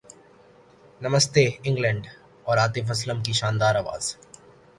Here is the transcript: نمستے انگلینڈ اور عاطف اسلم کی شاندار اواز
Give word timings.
نمستے 1.01 1.43
انگلینڈ 1.63 2.07
اور 2.43 2.57
عاطف 2.57 2.91
اسلم 2.91 3.21
کی 3.23 3.33
شاندار 3.33 3.75
اواز 3.75 4.15